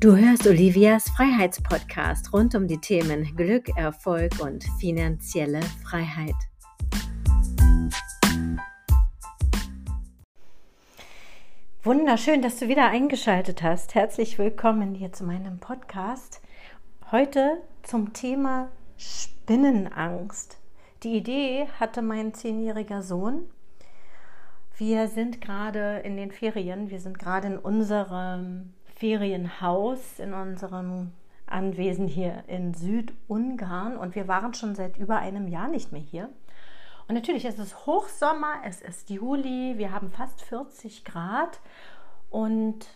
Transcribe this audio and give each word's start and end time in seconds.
Du 0.00 0.14
hörst 0.16 0.46
Olivias 0.46 1.10
Freiheitspodcast 1.10 2.32
rund 2.32 2.54
um 2.54 2.68
die 2.68 2.78
Themen 2.78 3.34
Glück, 3.34 3.68
Erfolg 3.76 4.38
und 4.40 4.62
finanzielle 4.78 5.60
Freiheit. 5.82 6.36
Wunderschön, 11.82 12.42
dass 12.42 12.60
du 12.60 12.68
wieder 12.68 12.86
eingeschaltet 12.86 13.64
hast. 13.64 13.96
Herzlich 13.96 14.38
willkommen 14.38 14.94
hier 14.94 15.12
zu 15.12 15.24
meinem 15.24 15.58
Podcast. 15.58 16.42
Heute 17.10 17.60
zum 17.82 18.12
Thema 18.12 18.70
Spinnenangst. 18.98 20.58
Die 21.02 21.16
Idee 21.16 21.66
hatte 21.80 22.02
mein 22.02 22.34
zehnjähriger 22.34 23.02
Sohn. 23.02 23.50
Wir 24.76 25.08
sind 25.08 25.40
gerade 25.40 26.02
in 26.04 26.16
den 26.16 26.30
Ferien, 26.30 26.88
wir 26.88 27.00
sind 27.00 27.18
gerade 27.18 27.48
in 27.48 27.58
unserem 27.58 28.74
Ferienhaus 28.98 30.18
in 30.18 30.34
unserem 30.34 31.12
Anwesen 31.46 32.08
hier 32.08 32.42
in 32.48 32.74
Südungarn 32.74 33.96
und 33.96 34.14
wir 34.14 34.28
waren 34.28 34.54
schon 34.54 34.74
seit 34.74 34.96
über 34.98 35.18
einem 35.18 35.48
Jahr 35.48 35.68
nicht 35.68 35.92
mehr 35.92 36.00
hier. 36.00 36.28
Und 37.06 37.14
natürlich 37.14 37.44
ist 37.44 37.58
es 37.58 37.86
Hochsommer, 37.86 38.56
es 38.64 38.82
ist 38.82 39.08
Juli, 39.08 39.78
wir 39.78 39.92
haben 39.92 40.10
fast 40.10 40.42
40 40.42 41.04
Grad 41.04 41.60
und 42.28 42.86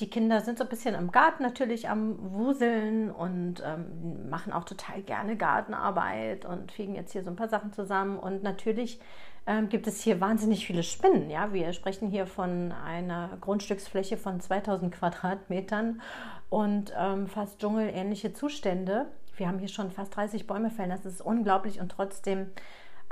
die 0.00 0.08
Kinder 0.08 0.40
sind 0.40 0.58
so 0.58 0.64
ein 0.64 0.70
bisschen 0.70 0.94
im 0.94 1.12
Garten 1.12 1.42
natürlich 1.42 1.88
am 1.88 2.16
Wuseln 2.32 3.10
und 3.10 3.62
ähm, 3.64 4.28
machen 4.30 4.52
auch 4.52 4.64
total 4.64 5.02
gerne 5.02 5.36
Gartenarbeit 5.36 6.44
und 6.44 6.72
fegen 6.72 6.94
jetzt 6.94 7.12
hier 7.12 7.22
so 7.22 7.30
ein 7.30 7.36
paar 7.36 7.48
Sachen 7.48 7.72
zusammen. 7.72 8.18
Und 8.18 8.42
natürlich 8.42 8.98
ähm, 9.46 9.68
gibt 9.68 9.86
es 9.86 10.00
hier 10.02 10.20
wahnsinnig 10.20 10.66
viele 10.66 10.82
Spinnen. 10.82 11.30
Ja, 11.30 11.52
wir 11.52 11.72
sprechen 11.72 12.08
hier 12.08 12.26
von 12.26 12.72
einer 12.72 13.36
Grundstücksfläche 13.40 14.16
von 14.16 14.40
2000 14.40 14.94
Quadratmetern 14.94 16.00
und 16.48 16.92
ähm, 16.96 17.26
fast 17.26 17.60
dschungelähnliche 17.60 18.32
Zustände. 18.32 19.06
Wir 19.36 19.48
haben 19.48 19.58
hier 19.58 19.68
schon 19.68 19.90
fast 19.90 20.14
30 20.16 20.46
Bäume 20.46 20.70
fällen. 20.70 20.90
Das 20.90 21.04
ist 21.04 21.20
unglaublich 21.20 21.80
und 21.80 21.90
trotzdem 21.90 22.50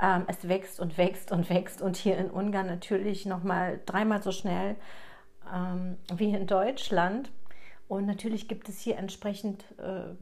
ähm, 0.01 0.23
es 0.27 0.47
wächst 0.47 0.79
und 0.79 0.97
wächst 0.97 1.31
und 1.31 1.49
wächst 1.49 1.81
und 1.81 1.97
hier 1.97 2.17
in 2.17 2.29
Ungarn 2.29 2.67
natürlich 2.67 3.25
noch 3.25 3.43
mal 3.43 3.79
dreimal 3.85 4.21
so 4.21 4.31
schnell 4.31 4.75
ähm, 5.53 5.97
wie 6.15 6.33
in 6.33 6.47
Deutschland. 6.47 7.31
Und 7.87 8.05
natürlich 8.05 8.47
gibt 8.47 8.69
es 8.69 8.79
hier 8.79 8.97
entsprechend 8.97 9.65
äh, 9.77 10.15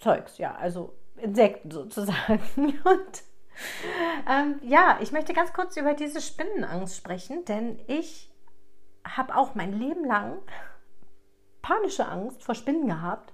Zeugs, 0.00 0.36
ja, 0.36 0.54
also 0.54 0.92
Insekten 1.16 1.70
sozusagen. 1.70 2.40
Und 2.56 3.22
ähm, 4.28 4.60
ja, 4.62 4.98
ich 5.00 5.12
möchte 5.12 5.32
ganz 5.32 5.52
kurz 5.52 5.76
über 5.76 5.94
diese 5.94 6.20
Spinnenangst 6.20 6.96
sprechen, 6.96 7.44
denn 7.44 7.78
ich 7.86 8.30
habe 9.04 9.36
auch 9.36 9.54
mein 9.54 9.72
Leben 9.72 10.04
lang 10.04 10.38
panische 11.62 12.06
Angst 12.06 12.42
vor 12.44 12.54
Spinnen 12.54 12.86
gehabt. 12.86 13.32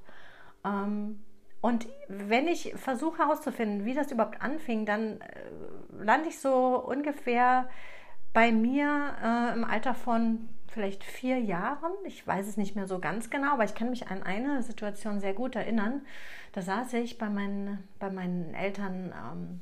Ähm, 0.65 1.23
und 1.61 1.87
wenn 2.09 2.49
ich 2.49 2.75
versuche 2.77 3.19
herauszufinden, 3.19 3.85
wie 3.85 3.95
das 3.95 4.11
überhaupt 4.11 4.43
anfing, 4.43 4.85
dann 4.85 5.21
äh, 5.21 5.25
lande 6.03 6.29
ich 6.29 6.41
so 6.41 6.77
ungefähr 6.79 7.69
bei 8.33 8.51
mir 8.51 9.15
äh, 9.23 9.53
im 9.53 9.65
Alter 9.65 9.95
von 9.95 10.49
vielleicht 10.67 11.05
vier 11.05 11.39
Jahren. 11.39 11.93
Ich 12.05 12.27
weiß 12.27 12.49
es 12.49 12.57
nicht 12.57 12.75
mehr 12.75 12.87
so 12.87 12.99
ganz 12.99 13.31
genau, 13.31 13.53
aber 13.53 13.65
ich 13.65 13.75
kann 13.75 13.91
mich 13.91 14.09
an 14.09 14.23
eine 14.23 14.63
Situation 14.63 15.21
sehr 15.21 15.35
gut 15.35 15.55
erinnern. 15.55 16.03
Da 16.53 16.63
saß 16.63 16.95
ich 16.95 17.19
bei 17.19 17.29
meinen, 17.29 17.87
bei 17.99 18.11
meinen 18.11 18.55
Eltern 18.55 19.13
ähm, 19.15 19.61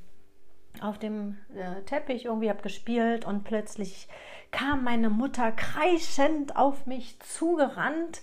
auf 0.81 0.99
dem 0.99 1.39
äh, 1.55 1.83
Teppich, 1.83 2.27
irgendwie 2.27 2.51
habe 2.51 2.63
gespielt 2.63 3.25
und 3.25 3.45
plötzlich 3.45 4.09
kam 4.51 4.85
meine 4.85 5.11
Mutter 5.11 5.53
kreischend 5.53 6.57
auf 6.57 6.87
mich 6.87 7.19
zugerannt, 7.21 8.21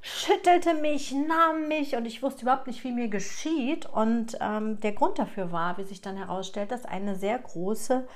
schüttelte 0.00 0.74
mich, 0.74 1.12
nahm 1.12 1.66
mich 1.68 1.96
und 1.96 2.04
ich 2.04 2.22
wusste 2.22 2.42
überhaupt 2.42 2.66
nicht, 2.66 2.84
wie 2.84 2.92
mir 2.92 3.08
geschieht. 3.08 3.86
Und 3.86 4.36
ähm, 4.40 4.78
der 4.80 4.92
Grund 4.92 5.18
dafür 5.18 5.50
war, 5.50 5.78
wie 5.78 5.84
sich 5.84 6.02
dann 6.02 6.16
herausstellt, 6.16 6.70
dass 6.70 6.84
eine 6.84 7.16
sehr 7.16 7.38
große 7.38 8.06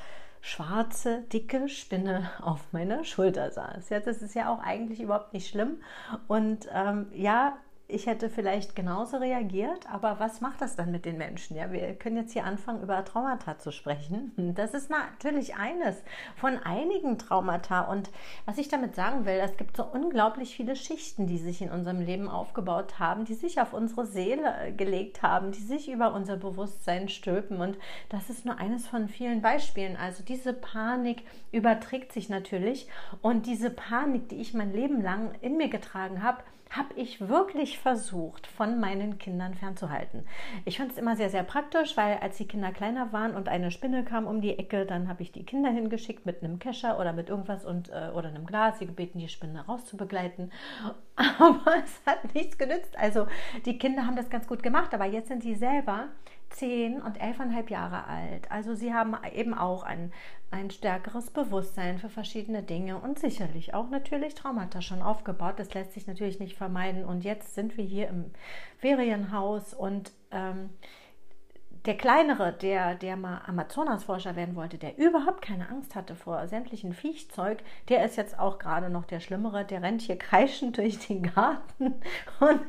schwarze, 0.40 1.22
dicke 1.32 1.68
Spinne 1.68 2.30
auf 2.42 2.60
meiner 2.72 3.04
Schulter 3.04 3.50
saß. 3.50 3.88
Ja, 3.88 4.00
das 4.00 4.22
ist 4.22 4.34
ja 4.34 4.52
auch 4.52 4.60
eigentlich 4.60 5.00
überhaupt 5.00 5.32
nicht 5.32 5.48
schlimm. 5.48 5.82
Und 6.26 6.68
ähm, 6.72 7.06
ja, 7.14 7.56
ich 7.90 8.06
hätte 8.06 8.28
vielleicht 8.28 8.76
genauso 8.76 9.16
reagiert, 9.16 9.90
aber 9.90 10.20
was 10.20 10.42
macht 10.42 10.60
das 10.60 10.76
dann 10.76 10.92
mit 10.92 11.06
den 11.06 11.16
Menschen? 11.16 11.56
Ja, 11.56 11.72
wir 11.72 11.94
können 11.94 12.18
jetzt 12.18 12.34
hier 12.34 12.44
anfangen, 12.44 12.82
über 12.82 13.02
Traumata 13.02 13.58
zu 13.58 13.72
sprechen. 13.72 14.32
Das 14.54 14.74
ist 14.74 14.90
natürlich 14.90 15.56
eines 15.56 15.96
von 16.36 16.58
einigen 16.58 17.16
Traumata. 17.16 17.80
Und 17.80 18.10
was 18.44 18.58
ich 18.58 18.68
damit 18.68 18.94
sagen 18.94 19.24
will, 19.24 19.40
es 19.42 19.56
gibt 19.56 19.74
so 19.74 19.84
unglaublich 19.84 20.54
viele 20.54 20.76
Schichten, 20.76 21.26
die 21.26 21.38
sich 21.38 21.62
in 21.62 21.70
unserem 21.70 22.02
Leben 22.02 22.28
aufgebaut 22.28 22.98
haben, 22.98 23.24
die 23.24 23.32
sich 23.32 23.58
auf 23.58 23.72
unsere 23.72 24.04
Seele 24.04 24.54
äh, 24.66 24.72
gelegt 24.72 25.22
haben, 25.22 25.52
die 25.52 25.62
sich 25.62 25.90
über 25.90 26.12
unser 26.12 26.36
Bewusstsein 26.36 27.08
stülpen. 27.08 27.58
Und 27.62 27.78
das 28.10 28.28
ist 28.28 28.44
nur 28.44 28.58
eines 28.58 28.86
von 28.86 29.08
vielen 29.08 29.40
Beispielen. 29.40 29.96
Also 29.96 30.22
diese 30.22 30.52
Panik 30.52 31.22
überträgt 31.52 32.12
sich 32.12 32.28
natürlich. 32.28 32.86
Und 33.22 33.46
diese 33.46 33.70
Panik, 33.70 34.28
die 34.28 34.42
ich 34.42 34.52
mein 34.52 34.74
Leben 34.74 35.00
lang 35.00 35.30
in 35.40 35.56
mir 35.56 35.68
getragen 35.68 36.22
habe, 36.22 36.42
habe 36.70 36.94
ich 36.96 37.28
wirklich 37.28 37.78
versucht, 37.78 38.46
von 38.46 38.80
meinen 38.80 39.18
Kindern 39.18 39.54
fernzuhalten. 39.54 40.26
Ich 40.64 40.78
fand 40.78 40.92
es 40.92 40.98
immer 40.98 41.16
sehr, 41.16 41.30
sehr 41.30 41.42
praktisch, 41.42 41.96
weil 41.96 42.18
als 42.18 42.36
die 42.36 42.46
Kinder 42.46 42.72
kleiner 42.72 43.12
waren 43.12 43.34
und 43.34 43.48
eine 43.48 43.70
Spinne 43.70 44.04
kam 44.04 44.26
um 44.26 44.40
die 44.40 44.58
Ecke, 44.58 44.86
dann 44.86 45.08
habe 45.08 45.22
ich 45.22 45.32
die 45.32 45.44
Kinder 45.44 45.70
hingeschickt 45.70 46.26
mit 46.26 46.42
einem 46.42 46.58
Kescher 46.58 46.98
oder 46.98 47.12
mit 47.12 47.28
irgendwas 47.28 47.64
und, 47.64 47.88
äh, 47.90 48.10
oder 48.14 48.28
einem 48.28 48.46
Glas, 48.46 48.78
sie 48.78 48.86
gebeten, 48.86 49.18
die 49.18 49.28
Spinne 49.28 49.64
rauszubegleiten. 49.66 50.52
Aber 51.16 51.74
es 51.82 52.00
hat 52.06 52.34
nichts 52.34 52.58
genützt. 52.58 52.96
Also 52.98 53.26
die 53.64 53.78
Kinder 53.78 54.06
haben 54.06 54.16
das 54.16 54.30
ganz 54.30 54.46
gut 54.46 54.62
gemacht, 54.62 54.94
aber 54.94 55.04
jetzt 55.04 55.28
sind 55.28 55.42
sie 55.42 55.54
selber 55.54 56.08
zehn 56.50 57.00
und 57.00 57.20
elfeinhalb 57.20 57.70
Jahre 57.70 58.06
alt. 58.06 58.50
Also 58.50 58.74
sie 58.74 58.94
haben 58.94 59.16
eben 59.34 59.54
auch 59.54 59.82
ein, 59.82 60.12
ein 60.50 60.70
stärkeres 60.70 61.30
Bewusstsein 61.30 61.98
für 61.98 62.08
verschiedene 62.08 62.62
Dinge 62.62 62.98
und 62.98 63.18
sicherlich 63.18 63.74
auch 63.74 63.90
natürlich 63.90 64.34
Traumata 64.34 64.82
schon 64.82 65.02
aufgebaut. 65.02 65.54
Das 65.58 65.74
lässt 65.74 65.92
sich 65.92 66.06
natürlich 66.06 66.40
nicht 66.40 66.56
vermeiden. 66.56 67.04
Und 67.04 67.24
jetzt 67.24 67.54
sind 67.54 67.76
wir 67.76 67.84
hier 67.84 68.08
im 68.08 68.30
Ferienhaus 68.78 69.74
und 69.74 70.12
ähm, 70.30 70.70
der 71.88 71.96
kleinere, 71.96 72.52
der, 72.52 72.96
der 72.96 73.16
mal 73.16 73.40
Amazonasforscher 73.46 74.36
werden 74.36 74.56
wollte, 74.56 74.76
der 74.76 74.98
überhaupt 74.98 75.40
keine 75.40 75.70
Angst 75.70 75.94
hatte 75.94 76.16
vor 76.16 76.46
sämtlichen 76.46 76.92
Viechzeug, 76.92 77.62
der 77.88 78.04
ist 78.04 78.18
jetzt 78.18 78.38
auch 78.38 78.58
gerade 78.58 78.90
noch 78.90 79.06
der 79.06 79.20
Schlimmere, 79.20 79.64
der 79.64 79.82
rennt 79.82 80.02
hier 80.02 80.18
kreischend 80.18 80.76
durch 80.76 80.98
den 81.06 81.22
Garten 81.22 81.94
und, 82.40 82.60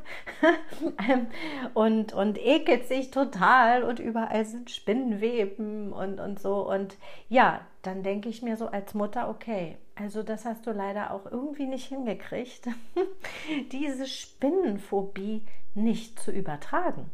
ähm, 1.09 1.27
und, 1.73 2.13
und 2.13 2.37
ekelt 2.37 2.87
sich 2.87 3.11
total 3.11 3.83
und 3.83 3.99
überall 3.99 4.45
sind 4.45 4.71
Spinnenweben 4.71 5.91
und, 5.91 6.21
und 6.21 6.39
so. 6.39 6.65
Und 6.71 6.95
ja, 7.27 7.59
dann 7.81 8.03
denke 8.03 8.29
ich 8.29 8.41
mir 8.41 8.55
so 8.55 8.67
als 8.67 8.93
Mutter, 8.93 9.29
okay, 9.29 9.77
also 9.95 10.23
das 10.23 10.45
hast 10.45 10.65
du 10.65 10.71
leider 10.71 11.11
auch 11.11 11.25
irgendwie 11.25 11.65
nicht 11.65 11.87
hingekriegt, 11.87 12.69
diese 13.73 14.07
Spinnenphobie 14.07 15.45
nicht 15.75 16.21
zu 16.21 16.31
übertragen. 16.31 17.11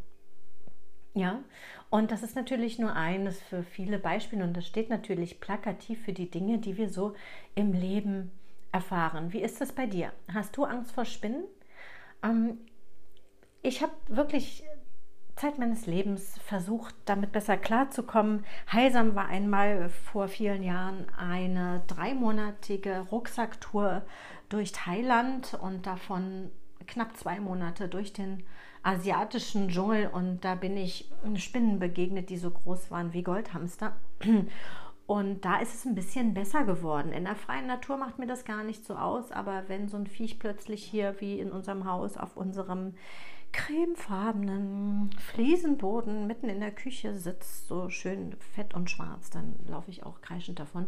Ja, 1.16 1.40
und 1.90 2.12
das 2.12 2.24
ist 2.24 2.36
natürlich 2.36 2.80
nur 2.80 2.96
eines 2.96 3.42
für 3.42 3.64
viele 3.64 4.00
Beispiele 4.00 4.44
und 4.44 4.56
das 4.56 4.66
steht 4.66 4.90
natürlich 4.90 5.40
plakativ 5.40 6.04
für 6.04 6.14
die 6.14 6.30
Dinge, 6.30 6.58
die 6.58 6.78
wir 6.78 6.90
so 6.90 7.16
im 7.54 7.74
Leben 7.74 8.32
erfahren. 8.72 9.32
Wie 9.32 9.42
ist 9.42 9.62
es 9.62 9.72
bei 9.72 9.86
dir? 9.86 10.12
Hast 10.34 10.58
du 10.58 10.66
Angst 10.66 10.92
vor 10.92 11.06
Spinnen? 11.06 11.46
Ähm, 12.24 12.58
ich 13.62 13.82
habe 13.82 13.94
wirklich 14.08 14.64
Zeit 15.36 15.58
meines 15.58 15.86
Lebens 15.86 16.38
versucht, 16.46 16.96
damit 17.06 17.32
besser 17.32 17.58
klarzukommen. 17.58 18.46
Heilsam 18.72 19.16
war 19.16 19.28
einmal 19.28 19.90
vor 19.90 20.28
vielen 20.28 20.64
Jahren 20.64 21.08
eine 21.18 21.84
dreimonatige 21.88 23.08
Rucksacktour 23.12 24.04
durch 24.50 24.72
Thailand 24.72 25.54
und 25.62 25.86
davon 25.86 26.52
knapp 26.88 27.18
zwei 27.18 27.40
Monate 27.40 27.90
durch 27.90 28.14
den 28.14 28.44
asiatischen 28.86 29.70
Dschungel 29.70 30.08
und 30.08 30.46
da 30.46 30.56
bin 30.56 30.78
ich 30.78 31.10
Spinnen 31.38 31.80
begegnet, 31.80 32.30
die 32.30 32.38
so 32.38 32.52
groß 32.52 32.92
waren 32.92 33.14
wie 33.14 33.24
Goldhamster. 33.24 33.96
Und 35.08 35.46
da 35.46 35.58
ist 35.58 35.76
es 35.76 35.86
ein 35.86 35.94
bisschen 35.94 36.34
besser 36.34 36.64
geworden. 36.64 37.12
In 37.12 37.26
der 37.26 37.36
freien 37.36 37.68
Natur 37.68 37.96
macht 37.96 38.18
mir 38.18 38.26
das 38.26 38.44
gar 38.44 38.64
nicht 38.64 38.84
so 38.84 38.96
aus, 38.96 39.32
aber 39.32 39.66
wenn 39.68 39.88
so 39.88 39.98
ein 39.98 40.08
Viech 40.08 40.40
plötzlich 40.40 40.84
hier 40.84 41.16
wie 41.20 41.40
in 41.40 41.52
unserem 41.52 41.86
Haus 41.86 42.18
auf 42.18 42.36
unserem 42.36 42.96
cremefarbenen 43.52 45.12
Fliesenboden 45.20 46.26
mitten 46.26 46.50
in 46.50 46.60
der 46.60 46.72
Küche 46.72 47.14
sitzt, 47.14 47.68
so 47.68 47.90
schön 47.90 48.36
fett 48.56 48.74
und 48.74 48.90
schwarz, 48.90 49.30
dann 49.30 49.56
laufe 49.68 49.92
ich 49.92 50.04
auch 50.04 50.22
kreischend 50.22 50.60
davon 50.60 50.88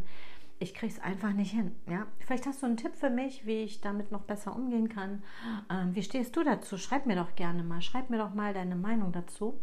ich 0.60 0.74
kriege 0.74 0.92
es 0.92 1.00
einfach 1.00 1.34
nicht 1.34 1.52
hin. 1.52 1.76
Ja? 1.88 2.08
Vielleicht 2.20 2.46
hast 2.46 2.62
du 2.62 2.66
einen 2.66 2.78
Tipp 2.78 2.96
für 2.96 3.10
mich, 3.10 3.46
wie 3.46 3.64
ich 3.64 3.82
damit 3.82 4.12
noch 4.12 4.24
besser 4.24 4.56
umgehen 4.56 4.90
kann. 4.90 5.24
Ähm, 5.70 5.96
wie 5.96 6.04
stehst 6.04 6.36
du 6.36 6.44
dazu? 6.44 6.78
Schreib 6.78 7.06
mir 7.06 7.16
doch 7.16 7.36
gerne 7.36 7.64
mal. 7.64 7.82
Schreib 7.82 8.10
mir 8.10 8.18
doch 8.18 8.34
mal 8.34 8.54
deine 8.54 8.76
Meinung 8.76 9.12
dazu 9.12 9.60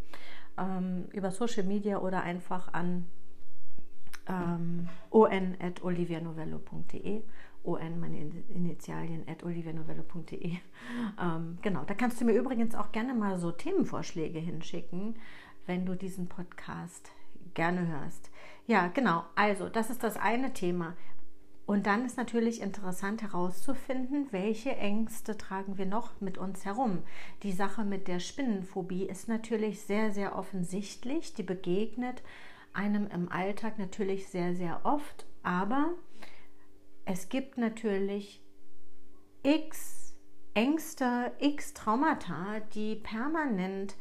ähm, 0.56 1.06
über 1.12 1.30
Social 1.30 1.64
Media 1.64 1.98
oder 1.98 2.22
einfach 2.22 2.72
an 2.72 3.06
ähm, 4.26 4.88
on.olivianovello.de 5.10 7.22
on, 7.64 7.98
meine 7.98 8.18
Initialien, 8.48 9.24
at 9.26 9.42
olivianovello.de. 9.42 10.58
Ähm, 11.20 11.58
genau, 11.62 11.84
da 11.84 11.94
kannst 11.94 12.20
du 12.20 12.24
mir 12.24 12.34
übrigens 12.34 12.74
auch 12.74 12.92
gerne 12.92 13.14
mal 13.14 13.38
so 13.38 13.50
Themenvorschläge 13.50 14.38
hinschicken, 14.38 15.16
wenn 15.66 15.86
du 15.86 15.96
diesen 15.96 16.28
Podcast 16.28 17.10
gerne 17.54 17.86
hörst. 17.86 18.30
Ja, 18.66 18.88
genau, 18.88 19.24
also 19.34 19.68
das 19.68 19.90
ist 19.90 20.02
das 20.02 20.16
eine 20.16 20.52
Thema. 20.52 20.96
Und 21.66 21.86
dann 21.86 22.04
ist 22.04 22.18
natürlich 22.18 22.60
interessant 22.60 23.22
herauszufinden, 23.22 24.28
welche 24.32 24.76
Ängste 24.76 25.36
tragen 25.38 25.78
wir 25.78 25.86
noch 25.86 26.20
mit 26.20 26.36
uns 26.36 26.64
herum. 26.64 27.02
Die 27.42 27.52
Sache 27.52 27.84
mit 27.84 28.06
der 28.06 28.20
Spinnenphobie 28.20 29.04
ist 29.04 29.28
natürlich 29.28 29.80
sehr, 29.80 30.12
sehr 30.12 30.36
offensichtlich. 30.36 31.32
Die 31.32 31.42
begegnet 31.42 32.22
einem 32.74 33.06
im 33.06 33.30
Alltag 33.30 33.78
natürlich 33.78 34.28
sehr, 34.28 34.54
sehr 34.54 34.80
oft. 34.84 35.26
Aber 35.42 35.94
es 37.06 37.30
gibt 37.30 37.56
natürlich 37.56 38.42
x 39.42 40.14
Ängste, 40.54 41.32
x 41.40 41.74
Traumata, 41.74 42.60
die 42.74 42.94
permanent 42.96 43.96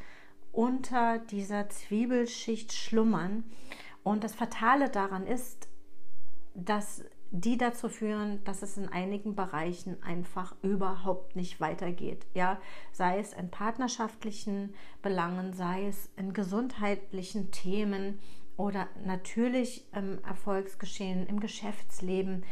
unter 0.51 1.17
dieser 1.17 1.69
Zwiebelschicht 1.69 2.73
schlummern. 2.73 3.45
Und 4.03 4.23
das 4.23 4.35
Fatale 4.35 4.89
daran 4.89 5.25
ist, 5.25 5.67
dass 6.53 7.03
die 7.35 7.57
dazu 7.57 7.89
führen, 7.89 8.43
dass 8.43 8.61
es 8.61 8.77
in 8.77 8.89
einigen 8.89 9.35
Bereichen 9.35 10.01
einfach 10.03 10.55
überhaupt 10.61 11.35
nicht 11.35 11.59
weitergeht. 11.59 12.27
Ja, 12.35 12.59
sei 12.91 13.17
es 13.19 13.33
in 13.33 13.49
partnerschaftlichen 13.49 14.75
Belangen, 15.01 15.53
sei 15.53 15.87
es 15.87 16.11
in 16.15 16.33
gesundheitlichen 16.33 17.49
Themen 17.49 18.19
oder 18.55 18.87
natürlich 19.03 19.91
im 19.95 20.23
Erfolgsgeschehen, 20.23 21.25
im 21.25 21.39
Geschäftsleben. 21.39 22.45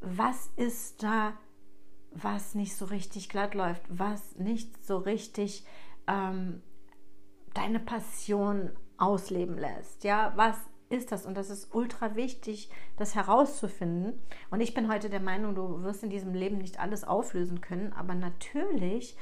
Was 0.00 0.50
ist 0.56 1.02
da, 1.02 1.34
was 2.12 2.54
nicht 2.54 2.76
so 2.76 2.86
richtig 2.86 3.28
glatt 3.28 3.54
läuft, 3.54 3.82
was 3.90 4.36
nicht 4.36 4.86
so 4.86 4.96
richtig 4.96 5.66
ähm, 6.06 6.62
deine 7.52 7.78
Passion 7.78 8.70
ausleben 8.96 9.58
lässt? 9.58 10.02
Ja, 10.02 10.32
was 10.34 10.56
ist 10.94 11.12
das? 11.12 11.26
Und 11.26 11.36
das 11.36 11.50
ist 11.50 11.74
ultra 11.74 12.16
wichtig, 12.16 12.70
das 12.96 13.14
herauszufinden. 13.14 14.20
Und 14.50 14.60
ich 14.60 14.74
bin 14.74 14.90
heute 14.90 15.10
der 15.10 15.20
Meinung, 15.20 15.54
du 15.54 15.82
wirst 15.82 16.02
in 16.02 16.10
diesem 16.10 16.34
Leben 16.34 16.58
nicht 16.58 16.80
alles 16.80 17.04
auflösen 17.04 17.60
können, 17.60 17.92
aber 17.92 18.14
natürlich 18.14 19.16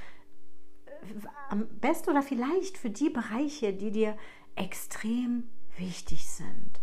äh, 0.86 0.90
am 1.48 1.66
besten 1.80 2.10
oder 2.10 2.22
vielleicht 2.22 2.78
für 2.78 2.90
die 2.90 3.10
Bereiche, 3.10 3.72
die 3.72 3.90
dir 3.90 4.16
extrem 4.54 5.48
wichtig 5.76 6.28
sind. 6.28 6.80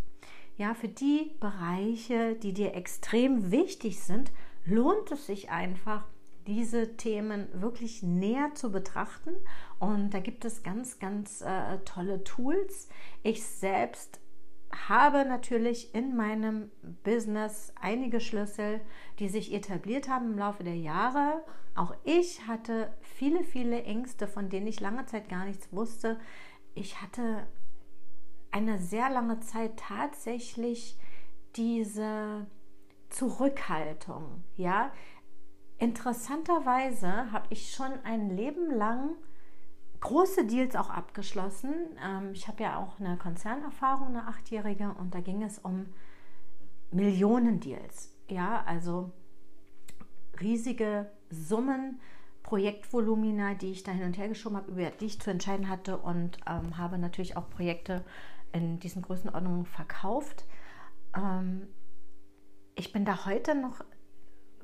Ja, 0.57 0.73
für 0.73 0.89
die 0.89 1.31
Bereiche, 1.39 2.35
die 2.35 2.53
dir 2.53 2.75
extrem 2.75 3.51
wichtig 3.51 4.01
sind, 4.01 4.31
lohnt 4.65 5.11
es 5.11 5.27
sich 5.27 5.49
einfach, 5.49 6.03
diese 6.47 6.97
Themen 6.97 7.47
wirklich 7.53 8.03
näher 8.03 8.51
zu 8.55 8.71
betrachten. 8.71 9.35
Und 9.79 10.13
da 10.13 10.19
gibt 10.19 10.45
es 10.45 10.63
ganz, 10.63 10.99
ganz 10.99 11.41
äh, 11.41 11.77
tolle 11.85 12.23
Tools. 12.23 12.89
Ich 13.23 13.45
selbst 13.45 14.19
habe 14.87 15.25
natürlich 15.25 15.93
in 15.95 16.15
meinem 16.15 16.71
Business 17.03 17.73
einige 17.79 18.19
Schlüssel, 18.19 18.81
die 19.19 19.29
sich 19.29 19.53
etabliert 19.53 20.09
haben 20.09 20.33
im 20.33 20.37
Laufe 20.37 20.63
der 20.63 20.77
Jahre. 20.77 21.43
Auch 21.75 21.93
ich 22.03 22.47
hatte 22.47 22.93
viele, 23.01 23.43
viele 23.43 23.83
Ängste, 23.83 24.27
von 24.27 24.49
denen 24.49 24.67
ich 24.67 24.79
lange 24.79 25.05
Zeit 25.05 25.29
gar 25.29 25.45
nichts 25.45 25.71
wusste. 25.73 26.19
Ich 26.75 27.01
hatte 27.01 27.47
eine 28.51 28.79
sehr 28.79 29.09
lange 29.09 29.39
Zeit 29.39 29.77
tatsächlich 29.77 30.97
diese 31.55 32.47
Zurückhaltung. 33.09 34.43
Ja, 34.55 34.91
interessanterweise 35.77 37.31
habe 37.31 37.47
ich 37.49 37.71
schon 37.71 37.91
ein 38.03 38.29
Leben 38.29 38.71
lang 38.71 39.15
große 40.01 40.45
Deals 40.45 40.75
auch 40.75 40.89
abgeschlossen. 40.89 41.73
Ähm, 42.03 42.31
ich 42.33 42.47
habe 42.47 42.63
ja 42.63 42.77
auch 42.77 42.99
eine 42.99 43.17
Konzernerfahrung, 43.17 44.09
eine 44.09 44.27
achtjährige, 44.27 44.95
und 44.99 45.13
da 45.13 45.21
ging 45.21 45.43
es 45.43 45.59
um 45.59 45.87
Millionen 46.91 47.59
Deals. 47.59 48.15
Ja, 48.29 48.63
also 48.65 49.11
riesige 50.39 51.11
Summen, 51.29 51.99
Projektvolumina, 52.43 53.53
die 53.53 53.71
ich 53.71 53.83
da 53.83 53.91
hin 53.91 54.05
und 54.05 54.17
her 54.17 54.27
geschoben 54.27 54.57
habe, 54.57 54.71
über 54.71 54.89
die 54.89 55.05
ich 55.05 55.21
zu 55.21 55.29
entscheiden 55.29 55.69
hatte 55.69 55.97
und 55.97 56.37
ähm, 56.47 56.77
habe 56.77 56.97
natürlich 56.97 57.37
auch 57.37 57.49
Projekte 57.49 58.03
in 58.51 58.79
diesen 58.79 59.01
Größenordnungen 59.01 59.65
verkauft. 59.65 60.45
Ähm, 61.15 61.67
ich 62.75 62.91
bin 62.91 63.05
da 63.05 63.25
heute 63.25 63.55
noch 63.55 63.83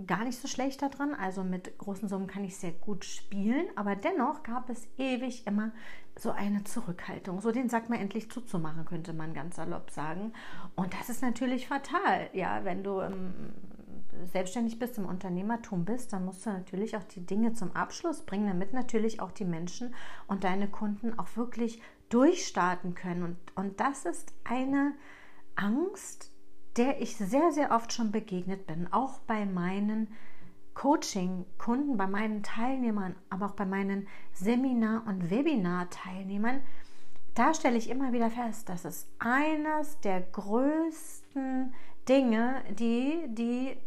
gar 0.08 0.24
nicht 0.24 0.40
so 0.40 0.48
schlecht 0.48 0.82
da 0.82 0.90
drin. 0.90 1.14
Also 1.14 1.44
mit 1.44 1.78
großen 1.78 2.08
Summen 2.08 2.28
kann 2.28 2.44
ich 2.44 2.58
sehr 2.58 2.72
gut 2.72 3.06
spielen, 3.06 3.66
aber 3.76 3.96
dennoch 3.96 4.44
gab 4.44 4.70
es 4.70 4.88
ewig 4.98 5.48
immer 5.48 5.72
so 6.18 6.32
eine 6.32 6.64
Zurückhaltung, 6.64 7.42
so 7.42 7.52
den 7.52 7.70
Sack 7.70 7.90
mal 7.90 8.00
endlich 8.00 8.32
zuzumachen, 8.32 8.86
könnte 8.86 9.14
man 9.14 9.34
ganz 9.34 9.58
salopp 9.58 9.92
sagen. 9.92 10.34
Und 10.76 10.94
das 10.94 11.10
ist 11.10 11.22
natürlich 11.22 11.68
fatal, 11.68 12.30
ja, 12.34 12.64
wenn 12.64 12.84
du 12.84 13.02
ähm, 13.02 13.34
selbstständig 14.32 14.80
bist, 14.80 14.98
im 14.98 15.06
Unternehmertum 15.06 15.86
bist, 15.86 16.14
dann 16.14 16.26
musst 16.26 16.46
du 16.46 16.52
natürlich 16.52 16.96
auch 16.96 17.04
die 17.04 17.26
Dinge 17.26 17.54
zum 17.54 17.76
Abschluss 17.76 18.22
bringen, 18.22 18.48
damit 18.48 18.74
natürlich 18.74 19.20
auch 19.20 19.32
die 19.32 19.46
Menschen 19.46 19.94
und 20.28 20.44
deine 20.44 20.70
Kunden 20.70 21.18
auch 21.20 21.36
wirklich 21.36 21.82
durchstarten 22.10 22.96
können. 22.96 23.24
Und, 23.24 23.38
und 23.56 23.80
das 23.80 24.06
ist 24.06 24.34
eine 24.44 24.94
Angst, 25.56 26.32
der 26.78 27.02
ich 27.02 27.16
sehr, 27.16 27.52
sehr 27.52 27.72
oft 27.72 27.94
schon 27.94 28.12
begegnet 28.12 28.68
bin, 28.68 28.92
auch 28.92 29.20
bei 29.20 29.46
meinen 29.46 30.10
Coaching-Kunden, 30.74 31.98
bei 31.98 32.08
meinen 32.08 32.44
Teilnehmern, 32.44 33.16
aber 33.30 33.48
auch 33.48 33.54
bei 33.54 33.66
meinen 33.66 34.08
Seminar- 34.34 35.08
und 35.08 35.30
Webinar-Teilnehmern. 35.30 36.62
Da 37.34 37.54
stelle 37.54 37.78
ich 37.78 37.90
immer 37.90 38.14
wieder 38.14 38.30
fest, 38.30 38.70
dass 38.70 38.86
es 38.86 39.08
eines 39.20 40.00
der 40.02 40.22
größten 40.22 41.74
Dinge, 42.08 42.64
die 42.78 43.24
die 43.28 43.78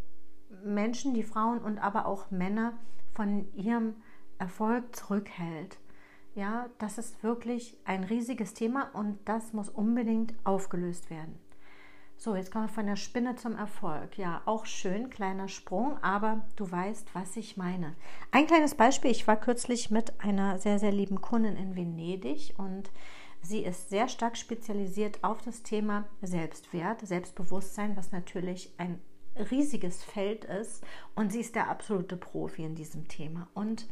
Menschen, 0.64 1.14
die 1.14 1.23
Frauen 1.23 1.58
und 1.58 1.79
aber 1.79 2.06
auch 2.06 2.31
Männer 2.31 2.73
von 3.14 3.46
ihrem 3.55 3.94
Erfolg 4.38 4.96
zurückhält. 4.96 5.79
Ja, 6.34 6.69
das 6.79 6.99
ist 6.99 7.23
wirklich 7.23 7.76
ein 7.84 8.05
riesiges 8.05 8.55
Thema 8.55 8.91
und 8.94 9.19
das 9.25 9.52
muss 9.52 9.69
unbedingt 9.69 10.34
aufgelöst 10.44 11.11
werden. 11.11 11.38
So, 12.20 12.35
jetzt 12.35 12.50
kommen 12.50 12.65
wir 12.65 12.75
von 12.75 12.87
der 12.87 12.97
Spinne 12.97 13.37
zum 13.37 13.55
Erfolg. 13.55 14.19
Ja, 14.19 14.43
auch 14.44 14.67
schön, 14.67 15.09
kleiner 15.09 15.46
Sprung, 15.46 16.03
aber 16.03 16.44
du 16.56 16.69
weißt, 16.69 17.15
was 17.15 17.37
ich 17.37 17.56
meine. 17.56 17.94
Ein 18.32 18.48
kleines 18.48 18.75
Beispiel, 18.75 19.13
ich 19.13 19.29
war 19.29 19.37
kürzlich 19.37 19.93
mit 19.93 20.20
einer 20.20 20.58
sehr, 20.58 20.81
sehr 20.81 20.91
lieben 20.91 21.20
Kundin 21.20 21.56
in 21.56 21.77
Venedig 21.77 22.55
und 22.58 22.91
sie 23.41 23.60
ist 23.60 23.89
sehr 23.89 24.08
stark 24.08 24.37
spezialisiert 24.37 25.22
auf 25.22 25.43
das 25.43 25.63
Thema 25.63 26.08
Selbstwert, 26.20 27.06
Selbstbewusstsein, 27.06 27.96
was 27.96 28.10
natürlich 28.10 28.75
ein 28.79 29.01
riesiges 29.53 30.03
Feld 30.03 30.44
ist 30.44 30.82
und 31.15 31.31
sie 31.31 31.41
ist 31.41 31.55
der 31.55 31.70
absolute 31.70 32.17
Profi 32.17 32.65
in 32.65 32.75
diesem 32.75 33.06
Thema. 33.06 33.46
Und 33.55 33.87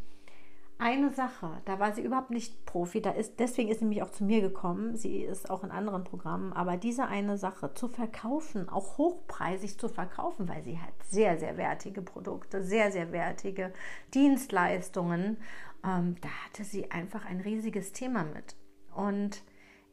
eine 0.79 1.11
Sache, 1.13 1.63
da 1.65 1.79
war 1.79 1.95
sie 1.95 2.03
überhaupt 2.03 2.31
nicht 2.31 2.67
Profi, 2.67 3.01
da 3.01 3.11
ist, 3.11 3.41
deswegen 3.41 3.71
ist 3.71 3.79
sie 3.79 3.87
nämlich 3.87 4.03
auch 4.03 4.11
zu 4.11 4.25
mir 4.25 4.43
gekommen. 4.43 4.97
Sie 4.97 5.23
ist 5.23 5.49
auch 5.49 5.65
in 5.65 5.71
anderen 5.71 6.05
Programmen, 6.05 6.53
aber 6.53 6.77
diese 6.77 7.07
eine 7.07 7.39
Sache 7.39 7.73
zu 7.73 7.89
verkaufen, 7.89 8.69
auch 8.69 8.99
hochpreisig 8.99 9.79
zu 9.79 9.89
verkaufen, 9.89 10.49
weil 10.49 10.63
sie 10.65 10.79
hat 10.79 10.93
sehr, 11.09 11.39
sehr 11.39 11.57
wertige 11.57 12.03
Produkte, 12.03 12.63
sehr, 12.63 12.93
sehr 12.93 13.11
wertige 13.11 13.73
Dienstleistungen, 14.13 15.39
ähm, 15.83 16.17
da 16.21 16.29
hatte 16.45 16.65
sie 16.65 16.91
einfach 16.91 17.25
ein 17.25 17.41
riesiges 17.41 17.93
Thema 17.93 18.25
mit. 18.25 18.57
Und 18.95 19.43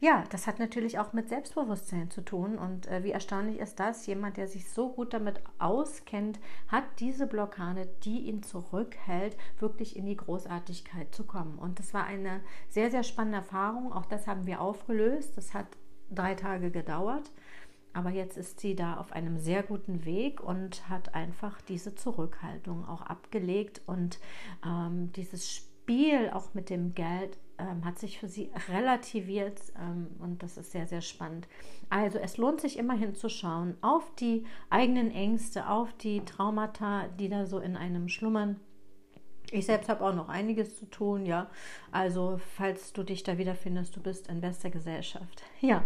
ja, 0.03 0.25
das 0.31 0.47
hat 0.47 0.59
natürlich 0.59 0.99
auch 0.99 1.13
mit 1.13 1.29
Selbstbewusstsein 1.29 2.11
zu 2.11 2.25
tun. 2.25 2.57
Und 2.57 2.87
äh, 2.87 3.05
wie 3.05 3.11
erstaunlich 3.11 3.59
ist 3.59 3.79
das? 3.79 4.05
Jemand, 4.05 4.35
der 4.35 4.49
sich 4.49 4.69
so 4.69 4.91
gut 4.91 5.13
damit 5.13 5.41
auskennt, 5.59 6.41
hat 6.67 6.83
diese 6.99 7.25
Blockade, 7.25 7.87
die 8.03 8.23
ihn 8.23 8.43
zurückhält, 8.43 9.37
wirklich 9.59 9.95
in 9.95 10.05
die 10.05 10.17
Großartigkeit 10.17 11.15
zu 11.15 11.23
kommen. 11.23 11.57
Und 11.57 11.79
das 11.79 11.93
war 11.93 12.03
eine 12.03 12.41
sehr, 12.67 12.91
sehr 12.91 13.03
spannende 13.03 13.37
Erfahrung. 13.37 13.93
Auch 13.93 14.05
das 14.05 14.27
haben 14.27 14.45
wir 14.45 14.59
aufgelöst. 14.59 15.37
Das 15.37 15.53
hat 15.53 15.67
drei 16.11 16.35
Tage 16.35 16.69
gedauert. 16.69 17.31
Aber 17.93 18.09
jetzt 18.09 18.37
ist 18.37 18.59
sie 18.59 18.75
da 18.75 18.97
auf 18.97 19.13
einem 19.13 19.37
sehr 19.37 19.63
guten 19.63 20.03
Weg 20.03 20.41
und 20.41 20.89
hat 20.89 21.15
einfach 21.15 21.61
diese 21.61 21.95
Zurückhaltung 21.95 22.85
auch 22.89 23.03
abgelegt 23.03 23.81
und 23.85 24.19
ähm, 24.65 25.13
dieses 25.13 25.49
Spiel 25.49 26.29
auch 26.33 26.53
mit 26.53 26.69
dem 26.69 26.93
Geld 26.93 27.37
ähm, 27.57 27.85
hat 27.85 27.99
sich 27.99 28.19
für 28.19 28.27
sie 28.27 28.49
relativiert 28.69 29.61
ähm, 29.79 30.07
und 30.19 30.43
das 30.43 30.57
ist 30.57 30.71
sehr, 30.71 30.87
sehr 30.87 31.01
spannend. 31.01 31.47
Also 31.89 32.17
es 32.17 32.37
lohnt 32.37 32.61
sich 32.61 32.77
immer 32.77 32.95
hinzuschauen 32.95 33.75
auf 33.81 34.13
die 34.15 34.45
eigenen 34.69 35.11
Ängste, 35.11 35.69
auf 35.69 35.93
die 35.93 36.25
Traumata, 36.25 37.07
die 37.19 37.29
da 37.29 37.45
so 37.45 37.59
in 37.59 37.77
einem 37.77 38.09
schlummern. 38.09 38.59
Ich 39.51 39.67
selbst 39.67 39.89
habe 39.89 40.03
auch 40.03 40.15
noch 40.15 40.29
einiges 40.29 40.79
zu 40.79 40.89
tun, 40.89 41.25
ja. 41.25 41.49
Also, 41.91 42.39
falls 42.55 42.91
du 42.91 43.03
dich 43.03 43.21
da 43.21 43.37
wiederfindest, 43.37 43.95
du 43.95 44.01
bist 44.01 44.27
in 44.27 44.41
bester 44.41 44.69
Gesellschaft. 44.69 45.43
Ja, 45.63 45.81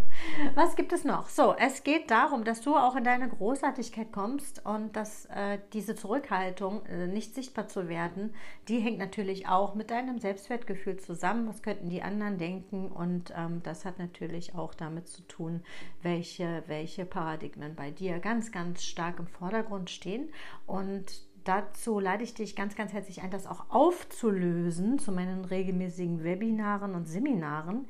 was 0.55 0.75
gibt 0.75 0.91
es 0.91 1.03
noch? 1.03 1.29
So, 1.29 1.53
es 1.55 1.83
geht 1.83 2.09
darum, 2.09 2.43
dass 2.43 2.61
du 2.61 2.75
auch 2.75 2.95
in 2.95 3.03
deine 3.03 3.29
Großartigkeit 3.29 4.11
kommst 4.11 4.65
und 4.65 4.95
dass 4.95 5.25
äh, 5.25 5.59
diese 5.71 5.93
Zurückhaltung, 5.93 6.83
äh, 6.87 7.05
nicht 7.05 7.35
sichtbar 7.35 7.67
zu 7.67 7.87
werden, 7.87 8.33
die 8.69 8.79
hängt 8.79 8.97
natürlich 8.97 9.47
auch 9.47 9.75
mit 9.75 9.91
deinem 9.91 10.17
Selbstwertgefühl 10.17 10.97
zusammen. 10.97 11.47
Was 11.47 11.61
könnten 11.61 11.89
die 11.89 12.01
anderen 12.01 12.39
denken? 12.39 12.91
Und 12.91 13.31
ähm, 13.37 13.61
das 13.61 13.85
hat 13.85 13.99
natürlich 13.99 14.55
auch 14.55 14.73
damit 14.73 15.09
zu 15.09 15.21
tun, 15.27 15.61
welche, 16.01 16.63
welche 16.65 17.05
Paradigmen 17.05 17.75
bei 17.75 17.91
dir 17.91 18.17
ganz, 18.17 18.51
ganz 18.51 18.83
stark 18.83 19.19
im 19.19 19.27
Vordergrund 19.27 19.91
stehen. 19.91 20.29
Und 20.65 21.26
dazu 21.47 21.99
lade 21.99 22.23
ich 22.23 22.33
dich 22.33 22.55
ganz, 22.55 22.75
ganz 22.75 22.93
herzlich 22.93 23.21
ein, 23.21 23.31
das 23.31 23.47
auch 23.47 23.69
aufzulösen 23.69 24.99
zu 24.99 25.11
meinen 25.11 25.45
regelmäßigen 25.45 26.23
Webinaren 26.23 26.95
und 26.95 27.07
Seminaren. 27.07 27.87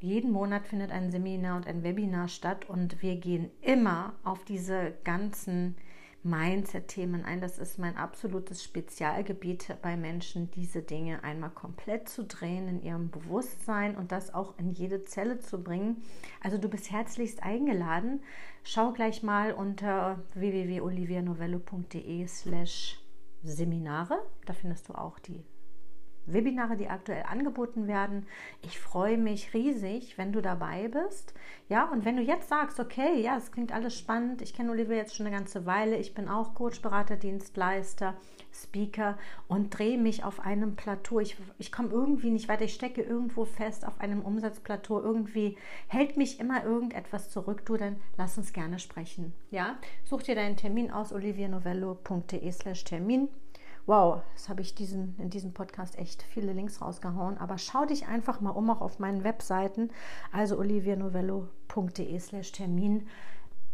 Jeden 0.00 0.30
Monat 0.30 0.66
findet 0.66 0.90
ein 0.90 1.10
Seminar 1.10 1.56
und 1.56 1.66
ein 1.66 1.82
Webinar 1.82 2.28
statt 2.28 2.68
und 2.68 3.02
wir 3.02 3.16
gehen 3.16 3.50
immer 3.62 4.14
auf 4.24 4.44
diese 4.44 4.94
ganzen 5.04 5.76
Mindset-Themen 6.22 7.24
ein. 7.24 7.40
Das 7.40 7.58
ist 7.58 7.78
mein 7.78 7.96
absolutes 7.96 8.62
Spezialgebiet 8.62 9.76
bei 9.82 9.96
Menschen, 9.96 10.50
diese 10.50 10.82
Dinge 10.82 11.22
einmal 11.24 11.50
komplett 11.50 12.08
zu 12.08 12.24
drehen 12.24 12.68
in 12.68 12.82
ihrem 12.82 13.10
Bewusstsein 13.10 13.96
und 13.96 14.12
das 14.12 14.34
auch 14.34 14.58
in 14.58 14.70
jede 14.70 15.04
Zelle 15.04 15.38
zu 15.38 15.62
bringen. 15.62 16.02
Also 16.42 16.58
du 16.58 16.68
bist 16.68 16.90
herzlichst 16.90 17.42
eingeladen. 17.42 18.20
Schau 18.64 18.92
gleich 18.92 19.22
mal 19.22 19.52
unter 19.52 20.22
www.olivianovello.de 20.34 22.26
slash 22.26 23.00
Seminare. 23.42 24.18
Da 24.46 24.52
findest 24.52 24.88
du 24.88 24.94
auch 24.94 25.18
die 25.18 25.44
Webinare, 26.32 26.76
die 26.76 26.88
aktuell 26.88 27.24
angeboten 27.28 27.86
werden. 27.86 28.26
Ich 28.62 28.78
freue 28.78 29.18
mich 29.18 29.54
riesig, 29.54 30.18
wenn 30.18 30.32
du 30.32 30.40
dabei 30.40 30.88
bist. 30.88 31.34
Ja, 31.68 31.84
und 31.90 32.04
wenn 32.04 32.16
du 32.16 32.22
jetzt 32.22 32.48
sagst, 32.48 32.80
okay, 32.80 33.20
ja, 33.20 33.36
es 33.36 33.52
klingt 33.52 33.72
alles 33.72 33.96
spannend, 33.96 34.42
ich 34.42 34.54
kenne 34.54 34.70
Olivia 34.70 34.96
jetzt 34.96 35.16
schon 35.16 35.26
eine 35.26 35.36
ganze 35.36 35.66
Weile, 35.66 35.96
ich 35.96 36.14
bin 36.14 36.28
auch 36.28 36.54
Coach, 36.54 36.80
Berater, 36.80 37.16
Dienstleister, 37.16 38.14
Speaker 38.52 39.18
und 39.46 39.76
drehe 39.76 39.98
mich 39.98 40.24
auf 40.24 40.40
einem 40.40 40.76
Plateau. 40.76 41.20
Ich, 41.20 41.36
ich 41.58 41.70
komme 41.70 41.90
irgendwie 41.90 42.30
nicht 42.30 42.48
weiter, 42.48 42.64
ich 42.64 42.74
stecke 42.74 43.02
irgendwo 43.02 43.44
fest 43.44 43.86
auf 43.86 44.00
einem 44.00 44.22
Umsatzplateau. 44.22 45.00
Irgendwie 45.00 45.56
hält 45.88 46.16
mich 46.16 46.40
immer 46.40 46.64
irgendetwas 46.64 47.30
zurück. 47.30 47.64
Du, 47.64 47.76
dann 47.76 47.96
lass 48.16 48.38
uns 48.38 48.52
gerne 48.52 48.78
sprechen. 48.78 49.32
Ja, 49.50 49.78
such 50.04 50.22
dir 50.22 50.34
deinen 50.34 50.56
Termin 50.56 50.90
aus, 50.90 51.12
olivianovello.de 51.12 52.50
slash 52.52 52.84
Termin. 52.84 53.28
Wow, 53.88 54.20
das 54.34 54.50
habe 54.50 54.60
ich 54.60 54.74
diesen, 54.74 55.18
in 55.18 55.30
diesem 55.30 55.54
Podcast 55.54 55.98
echt 55.98 56.22
viele 56.22 56.52
Links 56.52 56.82
rausgehauen. 56.82 57.38
Aber 57.38 57.56
schau 57.56 57.86
dich 57.86 58.06
einfach 58.06 58.42
mal 58.42 58.50
um, 58.50 58.68
auch 58.68 58.82
auf 58.82 58.98
meinen 58.98 59.24
Webseiten, 59.24 59.88
also 60.30 60.58
olivianovello.de 60.58 62.18
slash 62.20 62.52
Termin. 62.52 63.08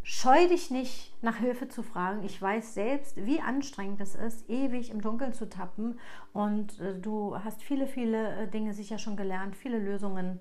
Scheu 0.05 0.47
dich 0.47 0.71
nicht, 0.71 1.13
nach 1.21 1.39
Hilfe 1.39 1.67
zu 1.67 1.83
fragen. 1.83 2.23
Ich 2.23 2.41
weiß 2.41 2.75
selbst, 2.75 3.27
wie 3.27 3.41
anstrengend 3.41 4.01
es 4.01 4.15
ist, 4.15 4.49
ewig 4.49 4.93
im 4.93 5.01
Dunkeln 5.01 5.33
zu 5.33 5.49
tappen. 5.49 5.99
Und 6.33 6.79
äh, 6.79 6.97
du 6.97 7.37
hast 7.43 7.65
viele, 7.65 7.89
viele 7.89 8.37
äh, 8.37 8.49
Dinge 8.49 8.73
sicher 8.73 8.99
schon 8.99 9.17
gelernt, 9.17 9.57
viele 9.57 9.79
Lösungen 9.79 10.39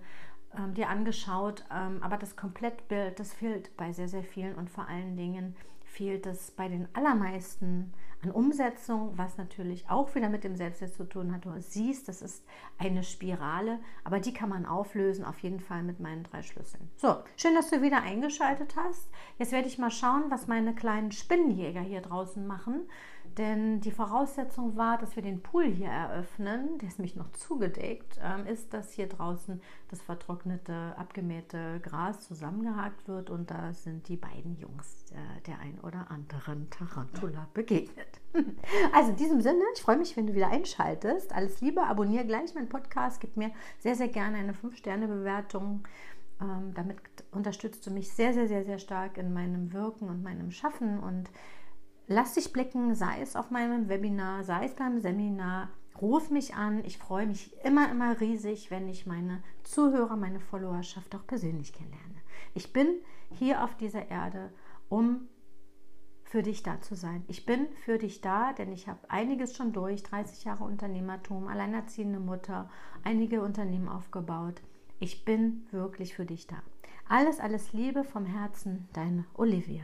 ähm, 0.55 0.75
dir 0.75 0.87
angeschaut. 0.87 1.65
Ähm, 1.73 1.97
aber 2.03 2.17
das 2.17 2.35
Komplettbild, 2.35 3.19
das 3.19 3.33
fehlt 3.33 3.75
bei 3.75 3.91
sehr, 3.91 4.07
sehr 4.07 4.23
vielen 4.23 4.53
und 4.53 4.69
vor 4.69 4.87
allen 4.87 5.17
Dingen 5.17 5.55
fehlt 5.93 6.25
es 6.25 6.51
bei 6.51 6.67
den 6.67 6.87
allermeisten 6.93 7.93
an 8.23 8.31
Umsetzung, 8.31 9.11
was 9.15 9.37
natürlich 9.37 9.89
auch 9.89 10.15
wieder 10.15 10.29
mit 10.29 10.43
dem 10.43 10.55
Selbstwert 10.55 10.93
zu 10.93 11.03
tun 11.03 11.33
hat. 11.33 11.45
Du 11.45 11.51
siehst, 11.59 12.07
das 12.07 12.21
ist 12.21 12.43
eine 12.77 13.03
Spirale, 13.03 13.79
aber 14.03 14.19
die 14.19 14.33
kann 14.33 14.49
man 14.49 14.65
auflösen, 14.65 15.25
auf 15.25 15.39
jeden 15.39 15.59
Fall 15.59 15.83
mit 15.83 15.99
meinen 15.99 16.23
drei 16.23 16.41
Schlüsseln. 16.41 16.89
So, 16.95 17.17
schön, 17.35 17.53
dass 17.53 17.69
du 17.69 17.81
wieder 17.81 18.01
eingeschaltet 18.01 18.75
hast. 18.75 19.09
Jetzt 19.37 19.51
werde 19.51 19.67
ich 19.67 19.77
mal 19.77 19.91
schauen, 19.91 20.23
was 20.29 20.47
meine 20.47 20.73
kleinen 20.73 21.11
Spinnenjäger 21.11 21.81
hier 21.81 22.01
draußen 22.01 22.47
machen. 22.47 22.87
Denn 23.37 23.81
die 23.81 23.91
Voraussetzung 23.91 24.75
war, 24.75 24.97
dass 24.97 25.15
wir 25.15 25.23
den 25.23 25.41
Pool 25.41 25.65
hier 25.65 25.89
eröffnen, 25.89 26.77
der 26.77 26.89
ist 26.89 26.99
nämlich 26.99 27.15
noch 27.15 27.31
zugedeckt, 27.31 28.19
ähm, 28.21 28.45
ist, 28.45 28.73
dass 28.73 28.91
hier 28.91 29.07
draußen 29.07 29.59
das 29.89 30.01
vertrocknete, 30.01 30.95
abgemähte 30.97 31.79
Gras 31.81 32.19
zusammengehakt 32.21 33.07
wird 33.07 33.31
und 33.31 33.49
da 33.49 33.73
sind 33.73 34.07
die 34.07 34.17
beiden 34.17 34.55
Jungs 34.57 35.05
äh, 35.11 35.41
der 35.47 35.59
ein 35.59 35.79
oder 35.81 36.11
anderen 36.11 36.69
Tarantula 36.69 37.47
begegnet. 37.53 38.19
Also 38.93 39.11
in 39.11 39.15
diesem 39.15 39.41
Sinne, 39.41 39.61
ich 39.75 39.81
freue 39.81 39.97
mich, 39.97 40.17
wenn 40.17 40.25
du 40.25 40.33
wieder 40.33 40.49
einschaltest. 40.49 41.33
Alles 41.33 41.61
Liebe, 41.61 41.83
abonniere 41.83 42.25
gleich 42.25 42.55
meinen 42.55 42.69
Podcast, 42.69 43.19
gib 43.21 43.37
mir 43.37 43.51
sehr, 43.77 43.95
sehr 43.95 44.07
gerne 44.07 44.37
eine 44.37 44.53
5-Sterne-Bewertung. 44.53 45.87
Ähm, 46.41 46.73
damit 46.73 46.97
unterstützt 47.31 47.85
du 47.85 47.91
mich 47.91 48.11
sehr, 48.11 48.33
sehr, 48.33 48.47
sehr, 48.47 48.63
sehr 48.65 48.79
stark 48.79 49.17
in 49.17 49.33
meinem 49.33 49.71
Wirken 49.71 50.09
und 50.09 50.23
meinem 50.23 50.51
Schaffen 50.51 50.99
und 50.99 51.29
lass 52.07 52.33
dich 52.33 52.51
blicken, 52.53 52.95
sei 52.95 53.21
es 53.21 53.35
auf 53.35 53.51
meinem 53.51 53.89
Webinar, 53.89 54.43
sei 54.43 54.65
es 54.65 54.75
beim 54.75 54.99
Seminar. 54.99 55.69
Ruf 56.01 56.29
mich 56.29 56.55
an. 56.55 56.83
Ich 56.85 56.97
freue 56.97 57.27
mich 57.27 57.55
immer, 57.63 57.89
immer 57.89 58.19
riesig, 58.19 58.71
wenn 58.71 58.89
ich 58.89 59.05
meine 59.05 59.43
Zuhörer, 59.63 60.15
meine 60.15 60.39
Followerschaft 60.39 61.15
auch 61.15 61.25
persönlich 61.25 61.71
kennenlerne. 61.73 62.21
Ich 62.53 62.73
bin 62.73 62.87
hier 63.29 63.63
auf 63.63 63.75
dieser 63.75 64.09
Erde, 64.09 64.51
um 64.89 65.27
für 66.23 66.41
dich 66.41 66.63
da 66.63 66.81
zu 66.81 66.95
sein. 66.95 67.23
Ich 67.27 67.45
bin 67.45 67.67
für 67.85 67.99
dich 67.99 68.21
da, 68.21 68.53
denn 68.53 68.71
ich 68.71 68.87
habe 68.87 68.99
einiges 69.07 69.55
schon 69.55 69.71
durch, 69.71 70.01
30 70.01 70.45
Jahre 70.45 70.63
Unternehmertum, 70.63 71.47
alleinerziehende 71.47 72.19
Mutter, 72.19 72.69
einige 73.03 73.43
Unternehmen 73.43 73.87
aufgebaut. 73.87 74.61
Ich 74.99 75.25
bin 75.25 75.67
wirklich 75.69 76.15
für 76.15 76.25
dich 76.25 76.47
da. 76.47 76.55
Alles, 77.07 77.39
alles 77.39 77.73
Liebe 77.73 78.03
vom 78.03 78.25
Herzen, 78.25 78.89
deine 78.93 79.25
Olivia. 79.35 79.83